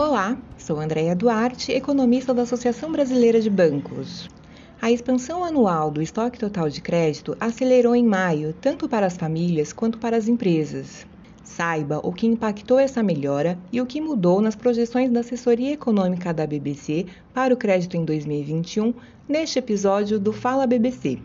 [0.00, 4.30] Olá, sou Andréia Duarte, economista da Associação Brasileira de Bancos.
[4.80, 9.72] A expansão anual do estoque total de crédito acelerou em maio, tanto para as famílias
[9.72, 11.04] quanto para as empresas.
[11.42, 16.32] Saiba o que impactou essa melhora e o que mudou nas projeções da assessoria econômica
[16.32, 18.94] da BBC para o crédito em 2021
[19.28, 21.18] neste episódio do Fala BBC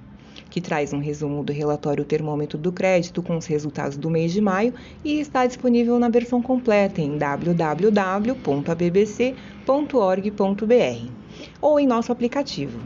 [0.53, 4.39] que traz um resumo do relatório Termômetro do Crédito com os resultados do mês de
[4.39, 4.71] maio
[5.03, 8.33] e está disponível na versão completa em www.bbc.org.br
[11.59, 12.79] ou em nosso aplicativo.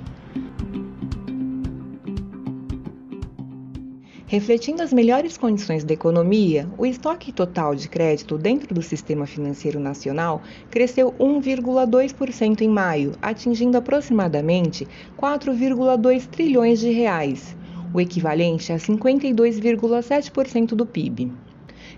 [4.29, 9.79] Refletindo as melhores condições da economia, o estoque total de crédito dentro do sistema financeiro
[9.79, 14.85] nacional cresceu 1,2% em maio, atingindo aproximadamente
[15.17, 17.55] 4,2 trilhões de reais,
[17.93, 21.31] o equivalente a 52,7% do PIB.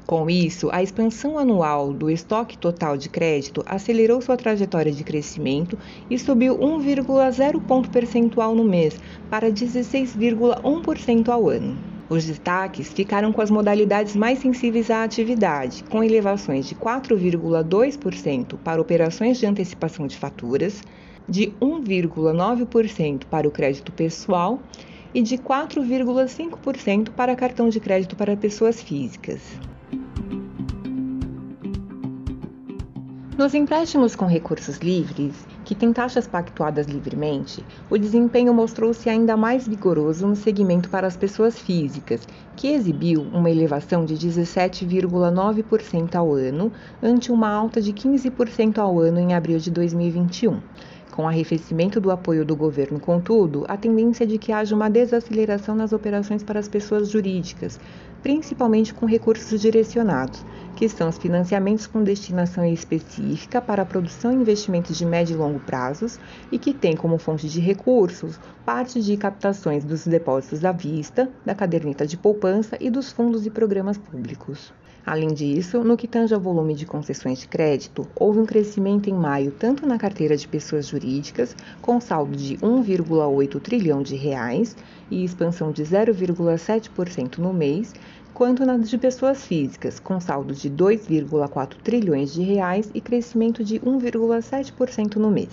[0.05, 5.80] Com isso, a expansão anual do estoque total de crédito acelerou sua trajetória de crescimento
[6.07, 9.00] e subiu 1,0 ponto percentual no mês
[9.31, 11.98] para 16,1% ao ano.
[12.09, 18.81] Os destaques ficaram com as modalidades mais sensíveis à atividade, com elevações de 4,2% para
[18.81, 20.81] operações de antecipação de faturas,
[21.27, 24.59] de 1,9% para o crédito pessoal
[25.13, 29.41] e de 4,5% para cartão de crédito para pessoas físicas.
[33.39, 39.65] Nos empréstimos com recursos livres, que têm taxas pactuadas livremente, o desempenho mostrou-se ainda mais
[39.65, 46.69] vigoroso no segmento para as pessoas físicas, que exibiu uma elevação de 17,9% ao ano,
[47.01, 50.59] ante uma alta de 15% ao ano em abril de 2021.
[51.09, 54.89] Com o arrefecimento do apoio do governo, contudo, a tendência é de que haja uma
[54.89, 57.79] desaceleração nas operações para as pessoas jurídicas,
[58.21, 60.43] principalmente com recursos direcionados,
[60.80, 65.38] que são os financiamentos com destinação específica para a produção e investimentos de médio e
[65.38, 66.17] longo prazos
[66.49, 71.53] e que têm como fonte de recursos parte de captações dos depósitos à vista, da
[71.53, 74.72] caderneta de poupança e dos fundos e programas públicos.
[75.06, 79.13] Além disso, no que tange ao volume de concessões de crédito, houve um crescimento em
[79.13, 84.78] maio tanto na carteira de pessoas jurídicas, com saldo de 1,8 trilhão de reais
[85.09, 87.94] e expansão de 0,7% no mês,
[88.34, 93.79] quanto na de pessoas físicas, com saldo de 2,4 trilhões de reais e crescimento de
[93.79, 95.50] 1,7% no mês.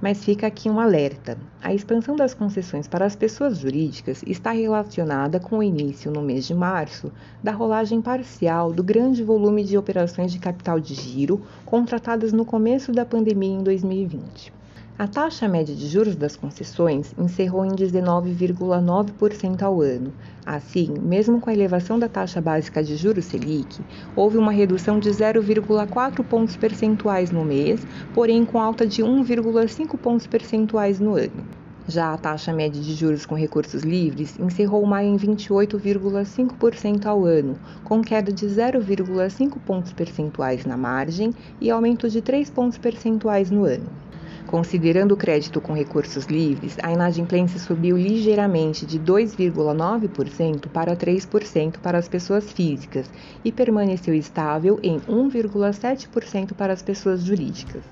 [0.00, 5.38] Mas fica aqui um alerta: a expansão das concessões para as pessoas jurídicas está relacionada
[5.38, 10.32] com o início, no mês de março, da rolagem parcial do grande volume de operações
[10.32, 14.59] de capital de giro contratadas no começo da pandemia em 2020.
[15.00, 20.12] A taxa média de juros das concessões encerrou em 19,9% ao ano.
[20.44, 23.80] Assim, mesmo com a elevação da taxa básica de juros Selic,
[24.14, 27.80] houve uma redução de 0,4 pontos percentuais no mês,
[28.12, 31.46] porém com alta de 1,5 pontos percentuais no ano.
[31.88, 37.58] Já a taxa média de juros com recursos livres encerrou maio em 28,5% ao ano,
[37.84, 43.64] com queda de 0,5 pontos percentuais na margem e aumento de 3 pontos percentuais no
[43.64, 44.09] ano.
[44.50, 51.98] Considerando o crédito com recursos livres, a inadimplência subiu ligeiramente de 2,9% para 3% para
[51.98, 53.08] as pessoas físicas
[53.44, 57.84] e permaneceu estável em 1,7% para as pessoas jurídicas.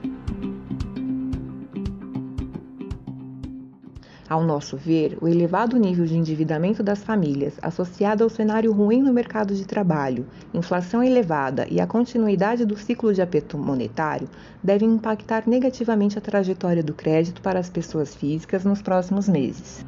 [4.28, 9.11] Ao nosso ver, o elevado nível de endividamento das famílias, associado ao cenário ruim no
[9.11, 14.28] mercado de trabalho, inflação elevada e a continuidade do ciclo de aperto monetário,
[14.62, 19.83] devem impactar negativamente a trajetória do crédito para as pessoas físicas nos próximos meses.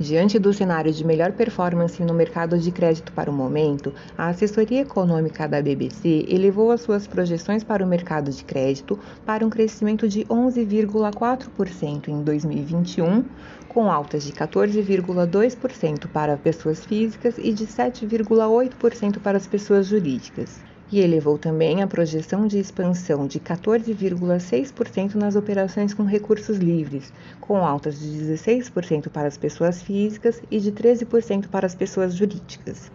[0.00, 4.80] Diante do cenário de melhor performance no mercado de crédito para o momento, a assessoria
[4.80, 10.08] econômica da BBC elevou as suas projeções para o mercado de crédito para um crescimento
[10.08, 13.26] de 11,4% em 2021,
[13.68, 20.62] com altas de 14,2% para pessoas físicas e de 7,8% para as pessoas jurídicas
[20.92, 27.64] e elevou também a projeção de expansão de 14,6% nas operações com recursos livres, com
[27.64, 32.90] altas de 16% para as pessoas físicas e de 13% para as pessoas jurídicas.